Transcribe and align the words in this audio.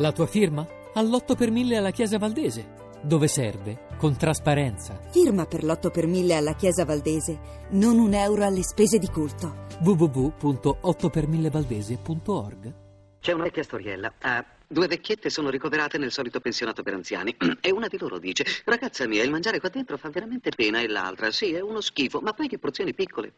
La 0.00 0.12
tua 0.12 0.26
firma? 0.26 0.66
All'8 0.94 1.36
per 1.36 1.50
1000 1.50 1.76
alla 1.76 1.90
Chiesa 1.90 2.16
Valdese. 2.16 2.78
Dove 3.02 3.28
serve? 3.28 3.88
Con 3.98 4.16
trasparenza. 4.16 4.98
Firma 5.10 5.44
per 5.44 5.62
l'8 5.62 5.90
per 5.90 6.06
1000 6.06 6.34
alla 6.34 6.54
Chiesa 6.54 6.86
Valdese, 6.86 7.66
non 7.72 7.98
un 7.98 8.14
euro 8.14 8.46
alle 8.46 8.62
spese 8.62 8.96
di 8.96 9.08
culto. 9.08 9.66
www.8per1000valdese.org 9.82 12.74
C'è 13.20 13.32
una 13.32 13.42
vecchia 13.42 13.62
storiella. 13.62 14.14
Ah, 14.20 14.42
due 14.66 14.86
vecchiette 14.86 15.28
sono 15.28 15.50
ricoverate 15.50 15.98
nel 15.98 16.12
solito 16.12 16.40
pensionato 16.40 16.82
per 16.82 16.94
anziani 16.94 17.36
e 17.60 17.70
una 17.70 17.88
di 17.88 17.98
loro 17.98 18.18
dice: 18.18 18.46
Ragazza 18.64 19.06
mia, 19.06 19.22
il 19.22 19.30
mangiare 19.30 19.60
qua 19.60 19.68
dentro 19.68 19.98
fa 19.98 20.08
veramente 20.08 20.48
pena. 20.48 20.80
E 20.80 20.88
l'altra, 20.88 21.30
sì, 21.30 21.52
è 21.52 21.60
uno 21.60 21.82
schifo, 21.82 22.20
ma 22.20 22.32
poi 22.32 22.48
che 22.48 22.56
porzioni 22.56 22.94
piccole. 22.94 23.34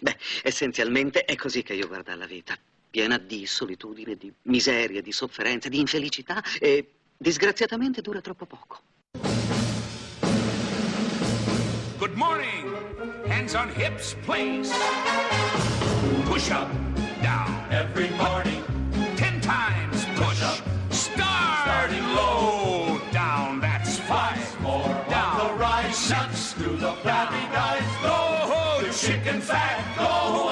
Beh, 0.00 0.16
essenzialmente 0.42 1.26
è 1.26 1.36
così 1.36 1.62
che 1.62 1.74
io 1.74 1.86
guardo 1.86 2.16
la 2.16 2.24
vita. 2.24 2.56
Piena 2.90 3.18
di 3.18 3.44
solitudine, 3.46 4.16
di 4.16 4.32
miseria, 4.42 5.02
di 5.02 5.12
sofferenza, 5.12 5.68
di 5.68 5.78
infelicità 5.78 6.42
e 6.58 6.92
disgraziatamente 7.16 8.00
dura 8.00 8.20
troppo 8.20 8.46
poco. 8.46 8.80
Good 11.98 12.14
morning. 12.14 12.74
Hands 13.26 13.52
on 13.54 13.68
hips, 13.74 14.14
please. 14.24 14.72
Push 16.24 16.50
up, 16.50 16.70
down. 17.20 17.52
Every 17.70 18.08
morning. 18.10 18.62
Ten 19.16 19.40
times 19.40 20.06
push 20.14 20.40
up. 20.42 20.62
Start. 20.90 21.66
Starting 21.66 22.04
low, 22.14 23.00
down. 23.10 23.60
That's 23.60 23.98
five. 23.98 24.38
more 24.60 24.88
down. 25.10 25.38
the 25.38 25.54
right. 25.58 25.92
Six. 25.92 26.54
Do 26.54 26.76
the 26.76 26.92
flabby 27.02 27.44
guys. 27.52 27.82
Go, 28.02 28.80
the 28.80 28.92
chicken 28.92 29.40
fat. 29.40 29.84
Go 29.96 30.42
away. 30.42 30.47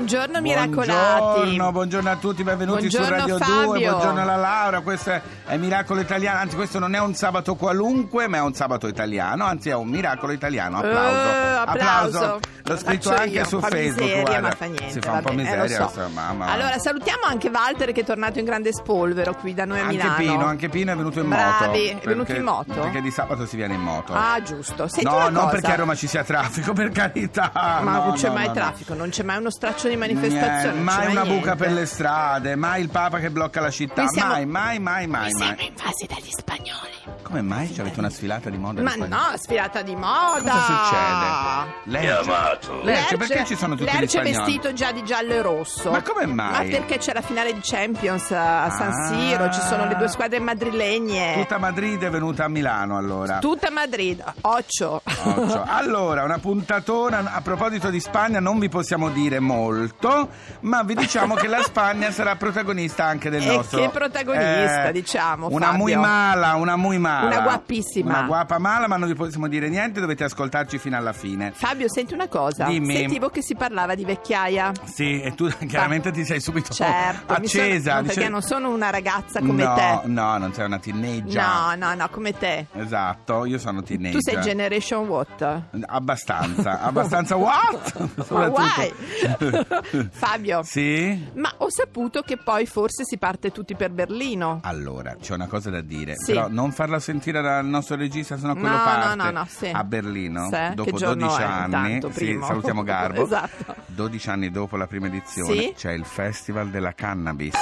Buongiorno 0.00 0.40
miracolati. 0.40 1.20
Buongiorno, 1.20 1.72
buongiorno 1.72 2.10
a 2.10 2.16
tutti, 2.16 2.42
benvenuti 2.42 2.88
Buongiorno, 2.88 3.06
su 3.06 3.12
Radio 3.12 3.36
Fabio. 3.36 3.64
2, 3.64 3.78
buongiorno 3.90 4.20
alla 4.22 4.36
Laura, 4.36 4.80
questo 4.80 5.20
è, 5.50 5.56
Miracolo 5.56 6.00
Italiano, 6.00 6.38
anzi 6.38 6.56
questo 6.56 6.78
non 6.78 6.94
è 6.94 7.00
un 7.00 7.14
sabato 7.14 7.54
qualunque, 7.54 8.26
ma 8.28 8.38
è 8.38 8.40
un 8.40 8.54
sabato 8.54 8.86
italiano, 8.86 9.44
anzi 9.44 9.68
è 9.70 9.74
un 9.74 9.88
miracolo 9.88 10.32
italiano, 10.32 10.78
applauso. 10.78 11.28
Eh, 11.28 11.54
applauso. 11.66 12.20
L'ho 12.62 12.74
Lo 12.74 12.76
scritto 12.78 13.10
anche 13.10 13.28
io, 13.38 13.44
su 13.46 13.58
Facebook, 13.60 14.00
miseria, 14.00 14.20
guarda. 14.22 14.40
ma 14.40 14.50
fa 14.54 14.64
niente. 14.66 14.90
Si 14.90 15.00
fa 15.00 15.12
un 15.12 15.20
po' 15.22 15.30
eh, 15.30 15.34
miseria, 15.34 15.76
so. 15.76 15.82
insomma, 15.82 16.32
ma- 16.32 16.52
Allora 16.52 16.78
salutiamo 16.78 17.24
anche 17.24 17.48
Walter 17.48 17.92
che 17.92 18.02
è 18.02 18.04
tornato 18.04 18.38
in 18.38 18.44
grande 18.44 18.72
spolvero 18.72 19.34
qui 19.34 19.54
da 19.54 19.64
noi 19.64 19.78
a 19.80 19.82
anche 19.84 19.96
Milano. 19.96 20.14
Pino, 20.16 20.44
anche 20.44 20.68
Pino 20.68 20.92
è 20.92 20.96
venuto 20.96 21.20
in 21.20 21.28
Bravi, 21.28 21.66
moto. 21.66 21.72
è 21.72 22.06
venuto 22.06 22.24
perché- 22.26 22.36
in 22.36 22.44
moto? 22.44 22.74
Perché 22.74 23.00
di 23.00 23.10
sabato 23.10 23.46
si 23.46 23.56
viene 23.56 23.74
in 23.74 23.80
moto. 23.80 24.12
Ah, 24.14 24.40
giusto. 24.42 24.86
Senti 24.88 25.04
no, 25.04 25.28
non 25.30 25.48
perché 25.48 25.72
a 25.72 25.76
Roma 25.76 25.94
ci 25.96 26.06
sia 26.06 26.22
traffico, 26.22 26.72
per 26.74 26.90
carità. 26.90 27.50
Ma 27.54 27.80
no, 27.80 28.04
non 28.04 28.12
c'è 28.14 28.28
no, 28.28 28.34
mai 28.34 28.46
no, 28.46 28.52
traffico, 28.52 28.94
non 28.94 29.08
c'è 29.08 29.22
mai 29.24 29.38
uno 29.38 29.50
straccio 29.50 29.88
di 29.88 29.96
manifestazione. 29.96 30.48
Niente, 30.50 30.68
c'è 30.68 30.74
mai 30.82 31.10
una 31.10 31.22
buca 31.22 31.32
niente. 31.32 31.56
per 31.56 31.72
le 31.72 31.86
strade, 31.86 32.54
mai 32.56 32.82
il 32.82 32.88
Papa 32.90 33.18
che 33.18 33.30
blocca 33.30 33.60
la 33.60 33.70
città, 33.70 34.06
siamo- 34.06 34.32
mai, 34.34 34.46
mai, 34.46 34.78
mai, 34.78 35.06
mai, 35.08 35.32
Siamo 35.40 35.54
mai. 35.56 35.66
invasi 35.66 36.06
dagli 36.06 36.30
spagnoli. 36.30 37.18
Come 37.22 37.42
mai 37.42 37.72
ci 37.72 37.80
avete 37.80 37.98
una 38.00 38.10
sfilata 38.10 38.50
di 38.50 38.56
moda? 38.58 38.82
Ma 38.82 38.94
no, 38.96 39.18
sfilata 39.36 39.82
di 39.82 39.94
moda. 39.94 40.40
Cosa 40.50 40.62
succede? 40.62 41.74
Lerce. 41.84 42.22
Chiamato. 42.22 42.80
Lerce, 42.82 43.16
perché 43.16 43.44
ci 43.46 43.56
sono 43.56 43.74
tutti 43.76 43.88
gli 43.90 43.92
Lerce 43.94 44.08
spagnoli? 44.18 44.36
vestito 44.36 44.72
già 44.72 44.90
di 44.92 45.04
giallo 45.04 45.32
e 45.32 45.42
rosso. 45.42 45.90
Ma 45.90 46.02
come 46.02 46.26
mai? 46.26 46.50
Ma 46.70 46.76
perché 46.78 46.98
c'è 46.98 47.12
la 47.12 47.20
finale 47.22 47.52
di 47.52 47.60
Champions 47.62 48.30
a 48.32 48.64
a 48.64 48.70
San 48.70 48.88
Ah. 48.90 49.06
Siro, 49.06 49.50
ci 49.52 49.60
sono 49.60 49.86
le 49.86 49.94
due 49.96 50.08
squadre 50.08 50.40
madrilegne. 50.40 51.34
Tutta 51.34 51.58
Madrid 51.58 52.02
è 52.02 52.10
venuta 52.10 52.44
a 52.44 52.48
Milano 52.48 52.96
allora. 52.96 53.38
Tutta 53.38 53.70
Madrid, 53.70 54.22
occhio. 54.42 55.00
Occhio. 55.24 55.62
Allora, 55.80 56.24
una 56.24 56.38
puntatona 56.38 57.32
a 57.32 57.40
proposito 57.42 57.90
di 57.90 58.00
Spagna 58.00 58.40
non 58.40 58.58
vi 58.58 58.68
possiamo 58.68 59.08
dire 59.10 59.38
molto, 59.38 60.28
ma 60.60 60.82
vi 60.82 60.94
diciamo 60.94 61.34
che 61.34 61.46
la 61.46 61.62
Spagna 61.62 62.10
sarà 62.10 62.34
protagonista 62.36 63.04
anche 63.04 63.30
del 63.30 63.42
E 63.42 63.46
nostro 63.46 63.80
che 63.80 63.88
protagonista, 63.90 64.90
diciamo, 64.90 65.29
Una 65.38 65.66
Fabio. 65.66 65.78
muy 65.78 65.96
mala, 65.96 66.54
una 66.54 66.76
muy 66.76 66.98
mala. 66.98 67.26
Una 67.26 67.40
guapissima. 67.40 68.18
Una 68.18 68.22
guapa 68.26 68.58
mala, 68.58 68.86
ma 68.88 68.96
non 68.96 69.08
vi 69.08 69.14
possiamo 69.14 69.48
dire 69.48 69.68
niente, 69.68 70.00
dovete 70.00 70.24
ascoltarci 70.24 70.78
fino 70.78 70.96
alla 70.96 71.12
fine. 71.12 71.52
Fabio, 71.54 71.88
senti 71.88 72.14
una 72.14 72.28
cosa. 72.28 72.64
Dimmi. 72.64 72.94
Sentivo 72.96 73.28
che 73.28 73.42
si 73.42 73.54
parlava 73.54 73.94
di 73.94 74.04
vecchiaia. 74.04 74.72
Sì, 74.84 75.20
e 75.20 75.34
tu 75.34 75.48
chiaramente 75.66 76.10
ti 76.10 76.24
sei 76.24 76.40
subito 76.40 76.72
Certo, 76.72 77.36
mi 77.38 77.46
sono- 77.46 77.64
accesa. 77.64 77.94
no, 78.00 78.02
perché 78.06 78.28
non 78.28 78.42
sono 78.42 78.70
una 78.70 78.90
ragazza 78.90 79.40
come 79.40 79.64
no, 79.64 79.74
te. 79.74 80.00
No, 80.04 80.38
non 80.38 80.52
sei 80.52 80.66
una 80.66 80.78
teenager. 80.78 81.42
No, 81.42 81.74
no, 81.76 81.94
no, 81.94 82.08
come 82.10 82.32
te. 82.36 82.66
Esatto, 82.72 83.44
io 83.44 83.58
sono 83.58 83.82
teenager. 83.82 84.20
Tu 84.20 84.30
sei 84.30 84.40
Generation 84.40 85.06
What? 85.06 85.62
Abbastanza, 85.86 86.80
abbastanza 86.82 87.36
what? 87.36 88.28
Ma 88.30 88.48
guai! 88.48 88.92
Fabio, 90.10 90.62
Sì? 90.62 91.28
ma 91.34 91.52
ho 91.58 91.70
saputo 91.70 92.22
che 92.22 92.36
poi 92.36 92.66
forse 92.66 93.04
si 93.04 93.18
parte 93.18 93.50
tutti 93.50 93.74
per 93.74 93.90
Berlino. 93.90 94.60
Allora, 94.62 95.16
c'è 95.20 95.34
una 95.34 95.46
cosa 95.46 95.70
da 95.70 95.80
dire, 95.80 96.14
Sì. 96.16 96.32
però 96.32 96.48
non 96.48 96.72
farla 96.72 96.98
sentire 96.98 97.40
dal 97.42 97.64
nostro 97.66 97.96
regista, 97.96 98.38
sennò 98.38 98.54
quello 98.54 98.68
No, 98.76 98.82
parte. 98.82 99.14
no, 99.16 99.24
no, 99.24 99.30
no, 99.30 99.46
sì. 99.48 99.66
A 99.68 99.84
Berlino, 99.84 100.48
Sì, 100.50 100.74
dopo 100.74 100.90
che 100.90 100.96
giorno 100.96 101.26
12 101.26 101.40
è, 101.40 101.44
anni, 101.44 102.00
sì, 102.12 102.38
salutiamo 102.42 102.82
Garbo. 102.82 103.22
Esatto. 103.24 103.74
12 103.86 104.30
anni 104.30 104.50
dopo 104.50 104.76
la 104.76 104.86
prima 104.86 105.06
edizione 105.06 105.72
c'è 105.74 105.92
il 105.92 106.04
Festival 106.04 106.70
della 106.70 106.92
Cannabis. 106.94 107.54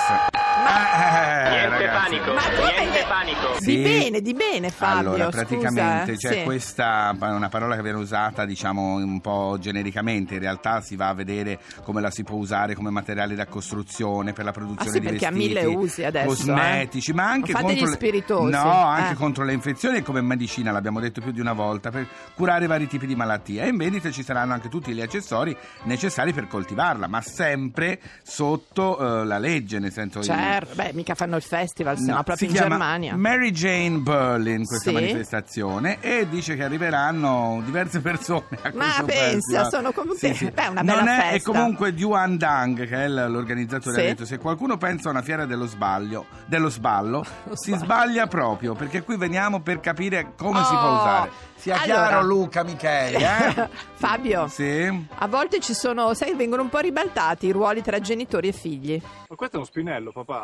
Ma, 0.63 0.87
Eh, 0.99 1.51
Niente 1.51 1.69
ragazzi. 1.87 2.17
panico, 2.19 2.33
ma 2.33 2.43
come 2.57 2.79
niente 2.79 3.05
panico. 3.09 3.57
Di 3.59 3.65
Sì. 3.65 3.83
bene, 3.83 4.21
di 4.21 4.35
bene 4.35 4.71
Fabio. 4.71 4.99
Allora, 5.15 5.29
praticamente 5.29 6.15
scusa, 6.15 6.29
c'è 6.29 6.39
sì. 6.39 6.43
questa 6.45 7.15
una 7.19 7.49
parola 7.49 7.77
che 7.77 7.83
viene 7.83 7.99
usata, 7.99 8.45
diciamo, 8.45 8.95
un 8.97 9.21
po' 9.21 9.57
genericamente. 9.61 10.35
In 10.35 10.41
realtà 10.41 10.81
si 10.81 10.97
va 10.97 11.09
a 11.09 11.15
vedere 11.15 11.59
come 11.85 12.01
la 12.01 12.11
si 12.11 12.23
può 12.25 12.37
usare 12.37 12.75
come 12.75 12.91
materiale 12.91 13.35
da 13.35 13.47
costruzione 13.47 14.33
per 14.33 14.45
la 14.45 14.53
produzione 14.53 14.91
Ah, 14.91 14.93
sì, 14.93 15.01
di 15.01 15.07
perché 15.07 15.27
ha 15.27 15.31
vestiti, 15.31 15.55
mille 15.55 15.65
usi 15.67 16.05
adesso, 16.05 16.27
cosmetici, 16.27 17.11
eh. 17.11 17.15
ma 17.15 17.29
anche 17.31 17.53
Fate 17.53 17.65
contro 17.65 17.85
gli 17.85 17.89
le- 17.89 17.95
spiritosi, 17.95 18.51
No, 18.53 18.71
anche 18.73 19.13
eh. 19.13 19.17
contro 19.17 19.45
le 19.45 19.53
infezioni 19.53 19.99
e 19.99 20.03
come 20.03 20.21
medicina, 20.21 20.71
l'abbiamo 20.71 21.01
detto 21.01 21.21
più 21.21 21.33
di 21.33 21.41
una 21.41 21.53
volta, 21.53 21.91
per 21.91 22.07
curare 22.35 22.67
vari 22.67 22.87
tipi 22.87 23.07
di 23.07 23.15
malattie. 23.15 23.63
E 23.65 23.69
in 23.69 23.77
vendita 23.77 24.11
ci 24.11 24.23
saranno 24.23 24.53
anche 24.53 24.69
tutti 24.69 24.93
gli 24.93 25.01
accessori 25.01 25.57
necessari 25.85 26.33
per 26.33 26.47
coltivarla, 26.49 27.07
ma 27.07 27.21
sempre 27.21 27.99
sotto 28.23 29.21
eh, 29.23 29.25
la 29.25 29.39
legge, 29.39 29.79
nel 29.79 29.93
senso 29.93 30.23
Certo, 30.23 30.43
beh, 30.75 30.91
mica 30.95 31.15
fanno 31.15 31.37
il 31.37 31.43
festival, 31.43 31.97
se 31.99 32.07
no, 32.07 32.17
No, 32.17 32.23
proprio 32.23 32.37
si 32.37 32.45
in 32.47 32.51
chiama 32.53 32.69
Germania. 32.77 33.17
Mary 33.17 33.51
Jane 33.51 33.99
Berlin 33.99 34.65
questa 34.67 34.89
Sì. 34.91 34.95
manifestazione 34.95 35.99
e 36.01 36.27
dice 36.29 36.57
che 36.57 36.65
arriveranno 36.65 37.61
diverse 37.65 38.01
persone 38.01 38.45
a 38.63 38.71
Ma 38.75 38.85
questo 38.85 39.05
pensa, 39.05 39.31
festival. 39.31 39.69
sono 39.71 39.93
comunque- 39.93 40.51
beh, 40.53 40.63
è 40.63 40.67
una 40.69 40.83
Non 40.83 40.97
bella 40.97 41.17
è, 41.25 41.29
è 41.29 41.31
festa. 41.33 41.51
comunque 41.53 41.89
Yuan 41.91 42.37
Dang 42.37 42.87
che 42.87 42.97
è 43.05 43.09
l- 43.09 43.31
l'organizzatore 43.31 43.95
Sì. 43.95 44.01
ha 44.01 44.05
detto 44.05 44.25
se 44.25 44.39
qualcuno 44.39 44.77
pensa 44.77 45.09
a 45.09 45.13
una 45.13 45.23
fiera 45.23 45.45
dello 45.47 45.67
sbaglio 45.67 46.27
dello 46.47 46.69
sballo 46.69 47.25
Lo 47.45 47.57
si 47.57 47.73
sbaglia 47.75 48.27
proprio 48.27 48.75
perché 48.75 49.03
qui 49.03 49.17
veniamo 49.17 49.61
per 49.61 49.81
capire 49.81 50.33
come 50.37 50.63
si 50.65 50.73
Oh, 50.75 50.79
può 50.81 50.91
usare 51.01 51.31
sia 51.57 51.81
allora- 51.81 52.07
chiaro 52.09 52.23
Luca 52.27 52.63
Micheli 52.63 53.23
eh? 53.23 53.69
Fabio, 53.95 54.47
sì 54.49 55.07
a 55.21 55.27
volte 55.27 55.61
ci 55.61 55.75
sono, 55.75 56.15
sai, 56.15 56.35
vengono 56.35 56.63
un 56.63 56.69
po' 56.69 56.79
ribaltati 56.79 57.47
i 57.47 57.51
ruoli 57.51 57.83
tra 57.83 57.99
genitori 57.99 58.49
e 58.49 58.53
figli. 58.53 59.01
Ma 59.29 59.35
questo 59.37 59.57
è 59.57 59.59
uno 59.59 59.67
spinello, 59.67 60.13
papà? 60.13 60.38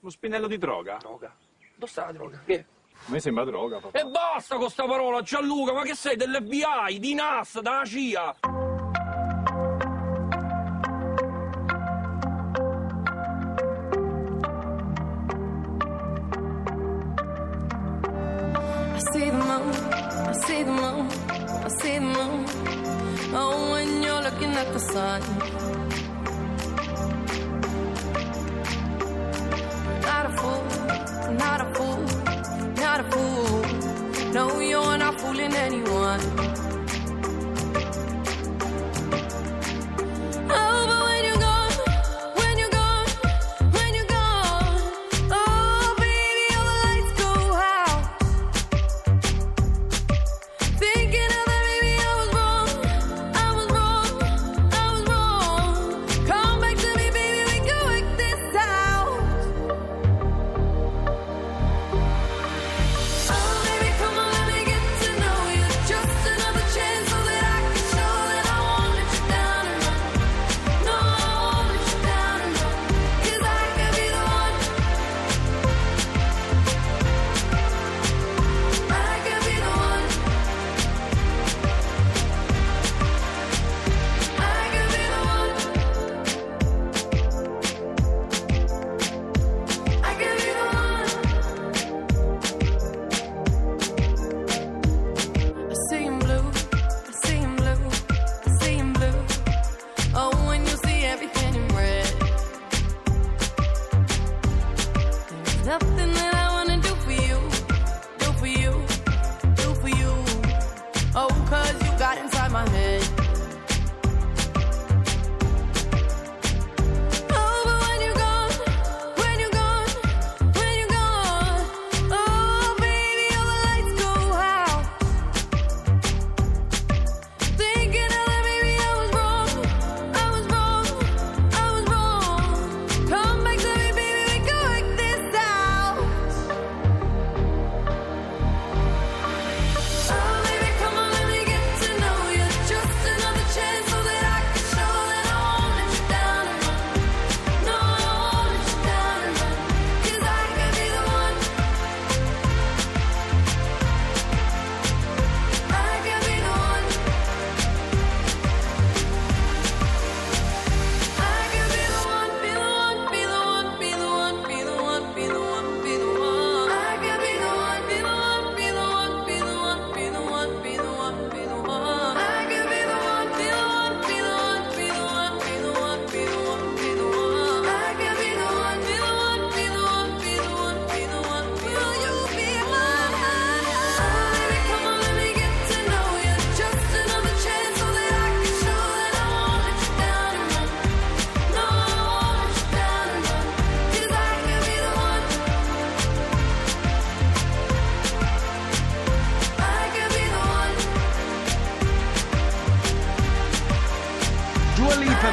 Uno 0.00 0.10
spinello 0.10 0.46
di 0.48 0.58
droga? 0.58 0.96
Droga. 0.96 1.34
Dove 1.76 1.90
sta 1.90 2.06
la 2.06 2.12
droga? 2.12 2.40
Che? 2.44 2.64
A 3.04 3.10
me 3.10 3.20
sembra 3.20 3.44
droga, 3.44 3.78
papà. 3.80 3.98
E 3.98 4.04
basta 4.04 4.56
con 4.56 4.70
sta 4.70 4.84
parola, 4.86 5.22
Gianluca, 5.22 5.72
ma 5.72 5.82
che 5.82 5.94
sei 5.94 6.16
dell'FBI, 6.16 6.98
di 6.98 7.14
NAS, 7.14 7.60
della 7.60 7.84
CIA? 7.84 8.36
I 18.94 18.98
see 19.04 19.30
the 19.30 20.70
moon, 20.70 21.08
I 21.64 21.68
see 21.80 21.94
the 21.98 22.00
moon. 22.00 22.44
Oh, 23.34 23.72
when 23.72 24.02
you're 24.02 24.22
looking 24.22 24.54
at 24.54 24.72
the 24.72 24.78
sun. 24.78 25.51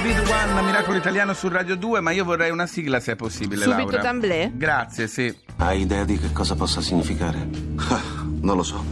Lipa, 0.01 0.21
Bid 0.21 0.29
One, 0.29 0.61
Miracolo 0.61 0.97
Italiano 0.97 1.33
su 1.33 1.47
Radio 1.49 1.75
2, 1.75 1.99
ma 1.99 2.11
io 2.11 2.23
vorrei 2.23 2.51
una 2.51 2.65
sigla 2.65 2.99
se 2.99 3.13
è 3.13 3.15
possibile, 3.15 3.63
Subito 3.63 3.81
Laura. 3.81 4.01
Tamblé? 4.01 4.51
Grazie, 4.53 5.07
sì. 5.07 5.33
Hai 5.57 5.81
idea 5.81 6.05
di 6.05 6.17
che 6.17 6.31
cosa 6.31 6.55
possa 6.55 6.81
significare? 6.81 7.47
Ah, 7.89 8.01
non 8.41 8.55
lo 8.55 8.63
so. 8.63 8.83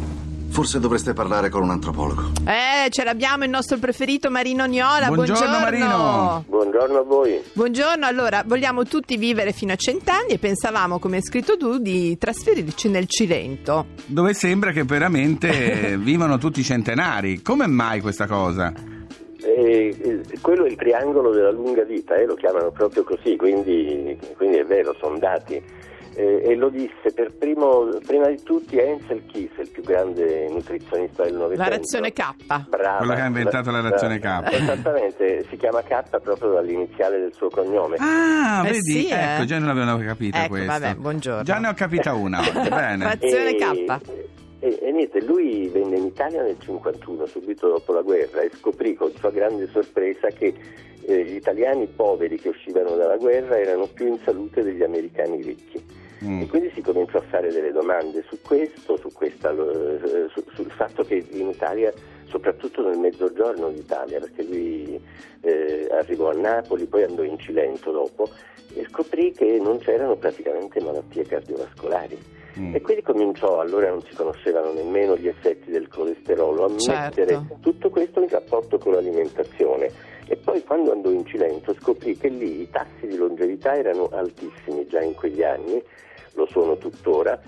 Forse 0.50 0.80
dovreste 0.80 1.13
parlare 1.13 1.50
con 1.50 1.62
un 1.62 1.69
antropologo. 1.69 2.31
Eh, 2.45 2.89
ce 2.89 3.04
l'abbiamo 3.04 3.44
il 3.44 3.50
nostro 3.50 3.77
preferito 3.77 4.30
Marino 4.31 4.65
Niola. 4.65 5.07
Buongiorno, 5.07 5.59
Marino. 5.59 6.44
Buongiorno 6.48 6.98
a 6.98 7.04
voi. 7.04 7.42
Buongiorno, 7.54 8.06
allora 8.06 8.44
vogliamo 8.45 8.83
tutti 8.83 9.18
vivere 9.18 9.51
fino 9.54 9.74
a 9.74 9.75
cent'anni 9.75 10.31
e 10.31 10.39
pensavamo, 10.39 11.00
come 11.00 11.18
hai 11.18 11.24
scritto 11.24 11.57
tu, 11.57 11.77
di 11.77 12.18
trasferirci 12.18 12.89
nel 12.89 13.07
Cilento. 13.07 13.88
Dove 14.06 14.33
sembra 14.33 14.71
che 14.71 14.83
veramente 14.83 15.95
vivono 16.00 16.38
tutti 16.38 16.63
centenari. 16.63 17.42
Come 17.42 17.68
mai 17.68 18.01
questa 18.01 18.25
cosa? 18.25 18.74
Eh, 19.48 19.96
eh, 19.98 20.40
quello 20.42 20.66
è 20.66 20.70
il 20.70 20.76
triangolo 20.76 21.32
della 21.32 21.52
lunga 21.52 21.84
vita, 21.84 22.16
eh, 22.16 22.26
lo 22.26 22.36
chiamano 22.36 22.72
proprio 22.72 23.04
così, 23.04 23.38
quindi, 23.38 24.20
quindi 24.36 24.58
è 24.58 24.66
vero, 24.66 24.94
sono 25.00 25.18
dati. 25.18 25.86
Eh, 26.20 26.42
e 26.44 26.56
lo 26.56 26.70
disse 26.70 27.14
per 27.14 27.32
primo, 27.38 27.90
prima 28.06 28.28
di 28.28 28.42
tutti 28.42 28.76
Hensel 28.76 29.24
Kies, 29.28 29.52
il 29.60 29.70
più 29.70 29.84
grande 29.84 30.48
nutrizionista 30.50 31.24
del 31.24 31.36
Novecento. 31.36 31.70
La 31.70 31.76
razione 31.76 32.12
K. 32.12 32.24
Brava. 32.68 32.98
Quello 32.98 33.14
che 33.14 33.22
ha 33.22 33.26
inventato 33.28 33.70
la 33.70 33.82
razione 33.82 34.18
K. 34.20 34.26
Esattamente, 34.52 35.46
si 35.48 35.58
chiama 35.58 35.84
K 35.84 36.20
proprio 36.20 36.54
dall'iniziale 36.54 37.20
del 37.20 37.34
suo 37.36 37.50
cognome. 37.50 37.98
Ah, 38.00 38.64
Eh 38.66 38.72
vedi, 38.72 38.82
sì, 38.82 39.08
eh. 39.10 39.14
ecco, 39.36 39.46
già 39.46 39.60
non 39.60 39.68
l'avevo 39.76 40.00
capita 40.08 40.40
Ecco, 40.40 40.50
questa. 40.50 40.80
vabbè, 40.80 40.96
buongiorno. 40.96 41.44
Già 41.44 41.60
ne 41.60 41.68
ho 41.68 41.74
capita 41.76 42.14
una 42.16 42.42
bene. 42.68 43.04
Razione 43.04 43.56
K. 43.56 44.00
E, 44.68 44.80
e 44.81 44.92
niente, 44.92 45.22
lui 45.22 45.69
venne 45.69 45.96
in 45.96 46.06
Italia 46.08 46.44
nel 46.44 46.60
51, 46.60 47.25
subito 47.28 47.69
dopo 47.69 47.94
la 47.94 48.02
guerra, 48.02 48.42
e 48.42 48.52
scoprì 48.54 48.96
con 48.96 49.14
sua 49.14 49.31
grande 49.31 49.68
sorpresa 49.68 50.28
che 50.28 50.54
eh, 51.06 51.24
gli 51.24 51.36
italiani 51.36 51.88
poveri 51.88 52.38
che 52.38 52.50
uscivano 52.50 52.98
dalla 52.98 53.16
guerra 53.16 53.58
erano 53.58 53.88
più 53.88 54.08
in 54.08 54.19
salute 54.25 54.64
degli 54.64 54.84
americani 54.84 55.42
ricchi. 55.42 55.81
Mm. 56.25 56.42
E 56.42 56.48
quindi 56.48 56.72
si 56.74 56.81
cominciò 56.81 57.19
a 57.19 57.24
fare 57.30 57.50
delle 57.50 57.72
domande 57.72 58.25
su 58.28 58.42
questo, 58.42 58.98
su 58.98 59.10
questa, 59.14 59.52
eh, 59.52 60.28
su- 60.34 60.44
sul 60.54 60.72
fatto 60.72 61.04
che 61.04 61.25
in 61.30 61.48
Italia, 61.48 61.94
soprattutto 62.25 62.86
nel 62.86 62.98
mezzogiorno 62.98 63.69
d'Italia, 63.69 64.19
perché 64.19 64.44
lui 64.44 65.00
eh, 65.42 65.88
arrivò 65.92 66.31
a 66.31 66.34
Napoli, 66.34 66.88
poi 66.88 67.04
andò 67.04 67.24
in 67.24 67.40
Cilento 67.40 67.92
dopo, 67.92 68.28
e 68.74 68.86
scoprì 68.90 69.31
che 69.31 69.59
non 69.62 69.78
c'erano 69.78 70.18
praticamente 70.18 70.81
malattie 70.81 71.24
cardiovascolari. 71.24 72.36
Mm. 72.59 72.76
E 72.76 72.81
quindi 72.81 73.04
cominciò, 73.04 73.59
allora 73.59 73.90
non 73.90 74.02
si 74.04 74.16
conoscevano 74.16 74.71
nemmeno 74.73 75.16
gli 75.16 75.28
effetti 75.28 75.69
del 75.69 75.87
colesterolo, 75.87 76.66
a 76.66 76.69
mettere 76.69 77.28
Certo. 77.28 77.57
tutto 77.61 77.90
questo 77.90 78.21
in 78.21 78.30
rapporto 78.30 78.78
con 78.78 78.94
l'alimentazione. 78.94 79.92
E 80.28 80.35
poi 80.35 80.64
quando 80.64 80.92
andò 80.92 81.09
in 81.09 81.26
Cilento 81.26 81.73
scoprì 81.73 82.18
che 82.18 82.28
lì 82.28 82.61
i 82.61 82.69
tassi 82.69 83.07
di 83.07 83.16
longevità 83.16 83.76
erano 83.76 84.09
altissimi 84.11 84.85
già 84.87 85.02
in 85.02 85.14
quegli 85.14 85.44
anni, 85.44 85.81
lo 86.33 86.47
sono 86.47 86.78
tuttora, 86.78 87.40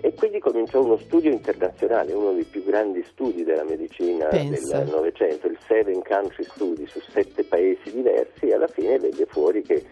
e 0.00 0.14
quindi 0.14 0.40
cominciò 0.40 0.82
uno 0.82 0.96
studio 0.96 1.30
internazionale, 1.30 2.12
uno 2.12 2.32
dei 2.32 2.44
più 2.44 2.64
grandi 2.64 3.04
studi 3.10 3.44
della 3.44 3.64
medicina 3.64 4.26
Pensa. 4.26 4.78
del 4.78 4.88
Novecento, 4.88 5.46
il 5.46 5.58
Seven 5.66 6.02
Country 6.02 6.44
Study 6.44 6.86
su 6.86 7.00
sette 7.00 7.44
paesi 7.44 7.92
diversi, 7.92 8.46
e 8.46 8.54
alla 8.54 8.66
fine 8.66 8.98
vede 8.98 9.26
fuori 9.26 9.62
che 9.62 9.84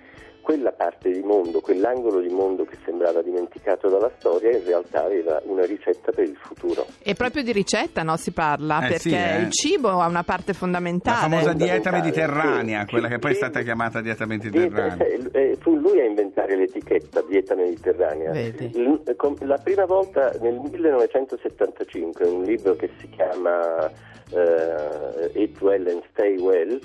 quella 0.51 0.73
parte 0.73 1.11
di 1.11 1.21
mondo, 1.23 1.61
quell'angolo 1.61 2.21
di 2.21 2.29
mondo 2.35 2.65
che 2.65 2.77
sembrava 2.85 3.23
dimenticato 3.23 3.89
dalla 3.89 4.11
storia, 4.19 4.51
in 4.51 4.65
realtà 4.65 5.05
aveva 5.05 5.41
una 5.45 5.65
ricetta 5.65 6.11
per 6.11 6.25
il 6.25 6.37
futuro. 6.37 6.87
E 7.03 7.15
proprio 7.15 7.45
di 7.45 7.53
ricetta, 7.53 8.03
no? 8.03 8.17
Si 8.17 8.33
parla, 8.33 8.79
Eh, 8.79 8.89
perché 8.89 8.99
sì, 8.99 9.15
eh. 9.15 9.41
il 9.43 9.51
cibo 9.53 9.89
ha 10.01 10.07
una 10.09 10.25
parte 10.25 10.51
La 10.53 10.59
fondamentale. 10.59 11.19
famosa 11.31 11.53
dieta 11.53 11.93
mediterranea, 11.93 12.81
sì, 12.81 12.87
quella 12.91 13.07
sì, 13.07 13.13
che 13.13 13.19
poi 13.21 13.31
è 13.31 13.35
stata 13.35 13.61
chiamata 13.63 14.01
dieta 14.01 14.25
Dieta- 14.27 14.49
mediterranea. 14.49 15.07
eh, 15.33 15.57
fu 15.61 15.77
lui 15.77 16.01
a 16.01 16.05
inventare 16.05 16.57
l'etichetta 16.57 17.23
dieta 17.29 17.55
mediterranea. 17.55 18.33
Vedi. 18.33 18.73
Eh, 18.75 19.47
la 19.47 19.59
prima 19.63 19.85
volta 19.85 20.33
nel 20.41 20.55
1975, 20.59 22.27
un 22.27 22.43
libro 22.43 22.75
che 22.75 22.91
si 22.99 23.09
chiama 23.11 23.89
eh, 24.33 25.31
Eat 25.35 25.61
Well 25.61 25.87
and 25.87 26.03
Stay 26.13 26.37
Well, 26.39 26.79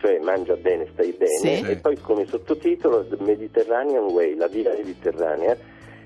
cioè 0.00 0.18
mangia 0.20 0.54
bene, 0.56 0.88
stai 0.92 1.12
bene, 1.12 1.56
Sì. 1.56 1.66
e 1.66 1.76
poi 1.76 1.98
come 2.00 2.26
sottotitolo 2.26 3.06
The 3.06 3.16
Mediterranean 3.20 4.04
Way, 4.04 4.34
la 4.36 4.46
via 4.48 4.72
mediterranea. 4.74 5.56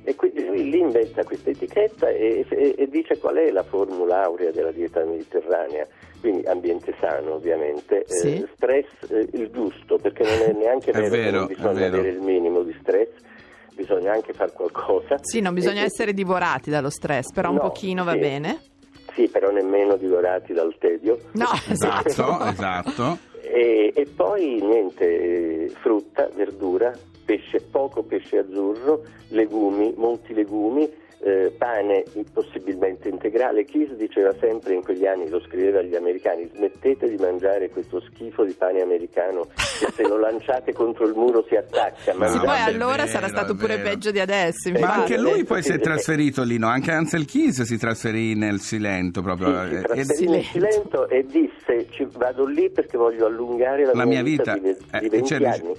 E 0.04 0.16
quindi 0.16 0.44
lui 0.44 0.68
lì 0.68 0.80
inventa 0.80 1.22
questa 1.22 1.50
etichetta 1.50 2.08
e, 2.08 2.44
e- 2.48 2.74
e 2.76 2.88
dice 2.88 3.18
qual 3.18 3.36
è 3.36 3.50
la 3.52 3.62
formula 3.62 4.24
aurea 4.24 4.50
della 4.50 4.72
dieta 4.72 5.04
mediterranea. 5.04 5.86
Quindi 6.20 6.44
ambiente 6.46 6.92
sano 7.00 7.34
ovviamente, 7.34 8.00
eh, 8.00 8.06
Sì. 8.08 8.46
stress 8.54 8.88
eh, 9.10 9.28
il 9.32 9.50
giusto, 9.50 9.98
perché 9.98 10.24
non 10.24 10.42
è 10.42 10.52
neanche 10.58 10.90
È 10.90 11.08
vero, 11.08 11.46
che 11.46 11.54
bisogna 11.54 11.86
avere 11.86 12.08
il 12.08 12.20
minimo 12.20 12.62
di 12.62 12.76
stress, 12.80 13.10
bisogna 13.74 14.12
anche 14.12 14.32
fare 14.32 14.50
qualcosa. 14.52 15.18
Sì, 15.20 15.40
non 15.40 15.54
bisogna 15.54 15.82
E- 15.82 15.84
essere 15.84 16.12
divorati 16.12 16.68
dallo 16.70 16.90
stress, 16.90 17.30
però 17.32 17.50
un 17.50 17.56
No, 17.56 17.60
pochino 17.62 18.02
va 18.02 18.12
sì. 18.12 18.18
bene. 18.18 18.60
Sì, 19.14 19.28
però 19.28 19.50
nemmeno 19.50 19.96
divorati 19.96 20.52
dal 20.52 20.74
tedio. 20.78 21.18
No, 21.34 21.46
Esatto, 21.70 22.44
esatto. 22.46 23.18
E, 23.54 23.92
e 23.94 24.06
poi 24.06 24.62
niente, 24.62 25.68
frutta, 25.82 26.26
verdura, 26.34 26.98
pesce, 27.26 27.60
poco 27.60 28.02
pesce 28.02 28.38
azzurro, 28.38 29.02
legumi, 29.28 29.92
molti 29.94 30.32
legumi, 30.32 30.90
eh, 31.24 31.54
pane 31.56 32.02
possibilmente 32.32 33.08
integrale. 33.08 33.64
Kiss 33.64 33.92
diceva 33.92 34.34
sempre 34.40 34.74
in 34.74 34.82
quegli 34.82 35.06
anni, 35.06 35.28
lo 35.28 35.40
scriveva 35.40 35.78
agli 35.78 35.94
americani, 35.94 36.48
smettete 36.52 37.08
di 37.08 37.16
mangiare 37.16 37.70
questo 37.70 38.00
schifo 38.00 38.44
di 38.44 38.52
pane 38.54 38.80
americano 38.82 39.46
che 39.54 39.92
se 39.94 40.02
lo 40.06 40.18
lanciate 40.18 40.72
contro 40.72 41.06
il 41.06 41.14
muro 41.14 41.44
si 41.48 41.54
attacca. 41.54 42.12
Sì, 42.12 42.28
Sì, 42.28 42.38
poi 42.38 42.58
allora 42.60 42.96
vero, 43.04 43.06
sarà 43.08 43.28
stato 43.28 43.54
pure 43.54 43.78
peggio 43.78 44.10
di 44.10 44.18
adesso. 44.20 44.70
Ma 44.70 44.78
Ma 44.78 44.78
infatti. 44.86 45.00
anche 45.00 45.18
lui 45.18 45.44
poi 45.44 45.62
Sì, 45.62 45.70
si 45.70 45.76
è 45.76 45.80
trasferito 45.80 46.42
lì, 46.42 46.58
no? 46.58 46.66
Anche 46.68 46.90
Ansel 46.90 47.24
Keys 47.24 47.62
si 47.62 47.78
trasferì 47.78 48.34
nel 48.34 48.60
Cilento 48.60 49.22
proprio. 49.22 49.62
Sì, 49.62 49.68
si 49.68 49.74
eh, 49.76 49.80
trasferì 49.82 50.00
ed- 50.00 50.08
in 50.08 50.14
Silenzio. 50.16 50.60
Cilento 50.60 51.08
e 51.08 51.24
disse 51.24 51.86
ci 51.90 52.08
vado 52.16 52.46
lì 52.46 52.70
perché 52.70 52.96
voglio 52.98 53.26
allungare 53.26 53.84
la, 53.84 53.92
La 53.94 54.04
mia 54.06 54.22
vita. 54.22 54.54
di, 54.54 54.60
di 54.60 54.68
Eh, 54.70 55.04
e 55.04 55.08
20 55.08 55.22
c'è 55.28 55.38
riusci- 55.38 55.60
anni. 55.62 55.74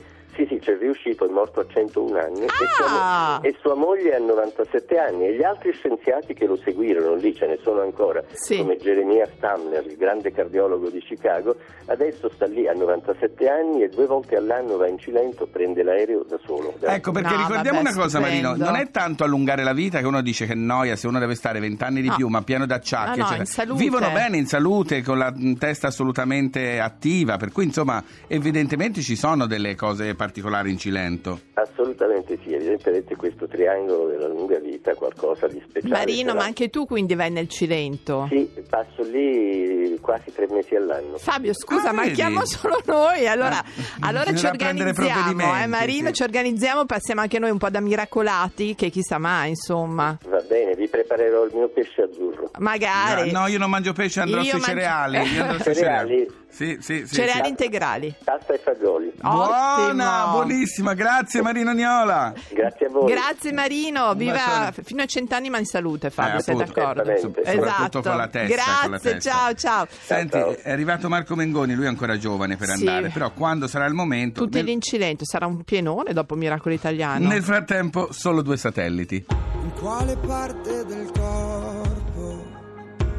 Sì, 0.63 0.72
c'è 0.72 0.77
riuscito, 0.77 1.27
è 1.27 1.29
morto 1.32 1.60
a 1.60 1.65
101 1.67 2.17
anni 2.17 2.41
e, 2.46 2.48
sua, 2.77 2.88
Ah! 2.89 3.39
e 3.41 3.55
sua 3.62 3.75
moglie 3.75 4.15
a 4.15 4.20
97 4.20 4.98
anni 4.98 5.27
e 5.27 5.36
gli 5.36 5.43
altri 5.43 5.72
scienziati 5.74 6.34
che 6.34 6.46
lo 6.46 6.58
seguirono, 6.63 7.15
lì 7.15 7.36
ce 7.36 7.46
ne 7.48 7.60
sono 7.62 7.82
ancora, 7.82 8.24
Sì. 8.32 8.58
come 8.58 8.77
Jeremiah 8.77 9.27
Stamler, 9.36 9.86
il 9.86 9.98
grande 9.98 10.32
cardiologo 10.32 10.89
di 10.89 11.00
Chicago, 11.00 11.55
adesso 11.88 12.29
sta 12.34 12.46
lì 12.46 12.67
a 12.67 12.74
97 12.74 13.48
anni 13.50 13.84
e 13.84 13.89
due 13.89 14.05
volte 14.05 14.36
all'anno 14.38 14.77
va 14.77 14.88
in 14.88 14.98
Cilento, 15.00 15.46
prende 15.48 15.84
l'aereo 15.84 16.24
da 16.24 16.39
solo. 16.46 16.74
Ecco, 16.79 17.12
perché 17.12 17.34
No, 17.36 17.38
ricordiamo 17.41 17.77
vabbè, 17.82 17.89
una 17.89 17.93
cosa, 18.03 18.20
stupendo. 18.20 18.48
Marino, 18.50 18.65
non 18.65 18.75
è 18.75 18.89
tanto 18.91 19.24
allungare 19.24 19.63
la 19.63 19.74
vita 19.74 20.00
che 20.00 20.05
uno 20.05 20.22
dice 20.22 20.46
che 20.46 20.55
noia 20.55 20.96
se 20.96 21.08
uno 21.08 21.20
deve 21.20 21.36
stare 21.36 21.60
vent'anni 21.60 22.01
di 22.01 22.08
No. 22.10 22.15
più, 22.15 22.27
ma 22.27 22.41
pieno 22.41 22.65
d'acciacchi, 22.65 23.20
No, 23.20 23.27
no, 23.65 23.75
vivono 23.75 24.10
bene 24.12 24.38
in 24.38 24.46
salute, 24.46 25.01
con 25.01 25.17
la 25.17 25.32
mh, 25.36 25.55
testa 25.58 25.88
assolutamente 25.88 26.79
attiva, 26.79 27.38
per 27.38 27.51
cui 27.51 27.65
insomma 27.65 28.01
evidentemente 28.27 29.01
ci 29.01 29.15
sono 29.15 29.46
delle 29.46 29.75
cose 29.75 30.15
particolari 30.15 30.51
in 30.69 30.77
Cilento. 30.77 31.39
Assolutamente 31.53 31.82
sì, 32.43 32.53
evidentemente 32.53 33.15
questo 33.15 33.47
triangolo 33.47 34.07
della 34.07 34.27
lunga 34.27 34.59
vita, 34.59 34.93
qualcosa 34.95 35.47
di 35.47 35.62
speciale. 35.67 35.93
Marino, 35.93 36.29
sarà. 36.29 36.39
ma 36.41 36.45
anche 36.45 36.69
tu 36.69 36.85
quindi 36.85 37.15
vai 37.15 37.31
nel 37.31 37.47
Cilento. 37.47 38.27
Sì, 38.29 38.50
passo 38.69 39.01
lì 39.03 39.97
quasi 40.01 40.31
tre 40.33 40.47
mesi 40.50 40.75
all'anno. 40.75 41.17
Fabio, 41.17 41.53
scusa, 41.53 41.89
Ah, 41.89 41.93
manchiamo 41.93 42.39
vedi? 42.39 42.51
solo 42.51 42.81
noi. 42.85 43.27
Allora, 43.27 43.63
Eh, 43.63 43.81
allora 44.01 44.33
ci 44.33 44.45
organizziamo, 44.45 45.55
eh, 45.62 45.67
Marino, 45.67 46.07
sì. 46.07 46.13
ci 46.13 46.23
organizziamo, 46.23 46.85
passiamo 46.85 47.21
anche 47.21 47.39
noi 47.39 47.51
un 47.51 47.57
po' 47.57 47.69
da 47.69 47.79
miracolati, 47.79 48.75
che 48.75 48.89
chissà 48.89 49.17
mai, 49.17 49.50
insomma. 49.50 50.17
Va 50.27 50.41
bene, 50.47 50.75
vi 50.75 50.88
preparerò 50.88 51.45
il 51.45 51.51
mio 51.53 51.69
pesce 51.69 52.03
azzurro. 52.03 52.51
Magari. 52.59 53.31
No, 53.31 53.47
io 53.47 53.57
non 53.57 53.69
mangio 53.69 53.93
pesce, 53.93 54.19
andrò 54.21 54.38
Io 54.41 54.43
sui 54.51 54.59
mangio- 54.59 54.65
cereali. 54.67 55.17
Io 55.33 55.41
andrò 55.43 55.63
sui 55.63 55.75
Cereali? 55.75 56.41
Sì, 56.53 56.77
sì, 56.81 57.03
sì. 57.07 57.15
Cereali 57.15 57.43
sì. 57.45 57.50
integrali. 57.50 58.13
Pasta 58.23 58.53
e 58.53 58.59
fagioli. 58.59 59.12
Buona, 59.19 60.25
Ottimo. 60.27 60.31
buonissima, 60.45 60.93
grazie 60.93 61.41
Marino 61.41 61.73
Niola. 61.83 62.33
Grazie 62.49 62.85
a 62.85 62.89
voi. 62.89 63.11
Grazie 63.11 63.51
Marino, 63.51 64.13
viva 64.15 64.71
fino 64.83 65.01
a 65.01 65.05
cent'anni 65.05 65.49
ma 65.49 65.57
in 65.57 65.65
salute 65.65 66.09
Fabio, 66.09 66.39
Eh, 66.39 66.41
sei 66.41 66.55
d'accordo? 66.55 67.03
Soprattutto 67.19 67.41
Esatto. 67.49 68.01
con 68.01 68.15
la 68.17 68.27
testa, 68.27 68.53
Grazie, 68.55 68.81
con 68.81 68.91
la 68.91 68.99
testa. 68.99 69.29
ciao 69.29 69.53
ciao. 69.53 69.87
Senti, 69.89 70.37
ciao. 70.37 70.55
è 70.61 70.71
arrivato 70.71 71.09
Marco 71.09 71.35
Mengoni, 71.35 71.73
lui 71.73 71.85
è 71.85 71.87
ancora 71.89 72.17
giovane 72.17 72.55
per 72.55 72.67
Sì. 72.69 72.87
andare, 72.87 73.09
però 73.09 73.31
quando 73.33 73.67
sarà 73.67 73.85
il 73.85 73.93
momento... 73.93 74.41
Tutti 74.43 74.55
nel- 74.57 74.65
lì 74.65 74.71
in 74.71 74.81
Cilento, 74.81 75.25
sarà 75.25 75.45
un 75.45 75.63
pienone 75.63 76.13
dopo 76.13 76.35
Miracolo 76.35 76.73
Italiano. 76.73 77.27
Nel 77.27 77.43
frattempo, 77.43 78.07
solo 78.11 78.41
due 78.41 78.55
satelliti. 78.57 79.25
In 79.61 79.71
quale 79.79 80.15
parte 80.17 80.85
del 80.85 81.11
corpo 81.13 82.45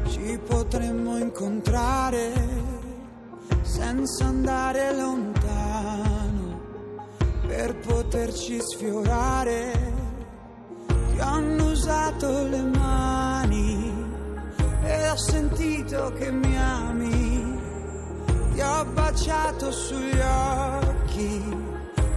ci 0.09 0.39
potremmo 0.47 1.17
incontrare 1.17 2.33
senza 3.61 4.25
andare 4.25 4.95
lontano 4.95 6.14
per 7.47 7.75
poterci 7.75 8.59
sfiorare? 8.61 9.71
Ti 10.87 11.19
hanno 11.19 11.71
usato 11.71 12.47
le 12.47 12.61
mani 12.61 13.93
e 14.83 15.09
ho 15.09 15.17
sentito 15.17 16.11
che 16.17 16.31
mi 16.31 16.57
ami 16.57 17.63
ti 18.55 18.61
ho 18.61 18.85
baciato 18.85 19.69
sugli 19.69 20.17
occhi 20.17 21.43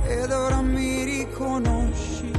ed 0.04 0.30
ora 0.30 0.60
mi 0.62 1.02
riconosci. 1.02 2.37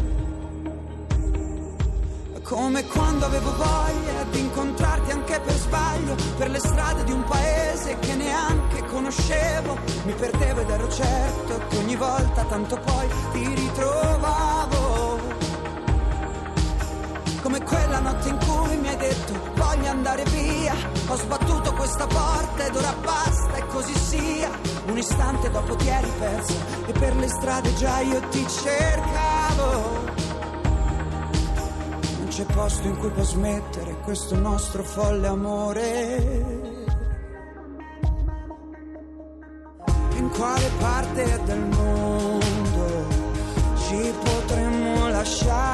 Come 2.50 2.84
quando 2.88 3.28
avevo 3.28 3.56
voglia 3.56 4.24
di 4.32 4.40
incontrarti 4.40 5.12
anche 5.12 5.40
per 5.40 5.54
sbaglio, 5.54 6.16
per 6.36 6.50
le 6.50 6.58
strade 6.58 7.04
di 7.04 7.12
un 7.12 7.24
paese 7.24 8.00
che 8.00 8.16
neanche 8.16 8.84
conoscevo. 8.86 9.78
Mi 10.06 10.14
perdevo 10.14 10.62
ed 10.62 10.70
ero 10.72 10.90
certo 10.90 11.62
che 11.70 11.78
ogni 11.78 11.96
volta 11.96 12.44
tanto 12.46 12.80
poi 12.80 13.08
ti 13.34 13.54
ritrovavo. 13.54 15.20
Come 17.44 17.62
quella 17.62 18.00
notte 18.00 18.30
in 18.30 18.40
cui 18.40 18.78
mi 18.78 18.88
hai 18.88 18.98
detto 18.98 19.34
voglio 19.56 19.90
andare 19.90 20.24
via 20.26 20.76
Ho 21.08 21.16
sbattuto 21.16 21.74
questa 21.74 22.06
porta 22.06 22.66
ed 22.66 22.76
ora 22.76 22.94
basta 23.02 23.56
e 23.56 23.66
così 23.68 23.94
sia 23.94 24.50
Un 24.88 24.98
istante 24.98 25.50
dopo 25.50 25.76
ti 25.76 25.88
eri 25.88 26.12
persa 26.20 26.54
e 26.86 26.92
per 26.92 27.16
le 27.16 27.30
strade 27.30 27.74
già 27.76 28.00
io 28.00 28.20
ti 28.30 28.46
cercavo 28.46 29.99
c'è 32.30 32.46
posto 32.46 32.88
in 32.88 32.96
cui 32.98 33.10
può 33.10 33.24
smettere 33.24 33.98
questo 34.04 34.36
nostro 34.36 34.84
folle 34.84 35.28
amore. 35.28 36.18
In 40.16 40.30
quale 40.30 40.70
parte 40.80 41.42
del 41.46 41.60
mondo 41.60 43.08
ci 43.78 44.14
potremmo 44.24 45.10
lasciare 45.10 45.69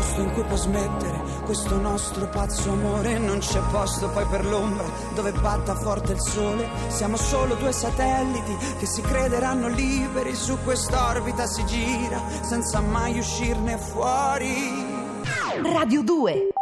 posto 0.00 0.20
in 0.22 0.32
cui 0.32 0.42
può 0.44 0.56
smettere 0.56 1.20
questo 1.44 1.76
nostro 1.76 2.26
pazzo 2.28 2.70
amore. 2.70 3.18
Non 3.18 3.38
c'è 3.38 3.60
posto 3.70 4.08
poi 4.08 4.24
per 4.26 4.44
l'ombra 4.46 4.86
dove 5.14 5.32
batta 5.32 5.74
forte 5.74 6.12
il 6.12 6.20
sole. 6.20 6.68
Siamo 6.88 7.16
solo 7.16 7.54
due 7.54 7.72
satelliti 7.72 8.56
che 8.78 8.86
si 8.86 9.02
crederanno 9.02 9.68
liberi. 9.68 10.34
Su 10.34 10.56
quest'orbita 10.64 11.46
si 11.46 11.64
gira 11.66 12.20
senza 12.40 12.80
mai 12.80 13.18
uscirne 13.18 13.76
fuori. 13.76 14.98
Radio 15.62 16.02
2 16.02 16.59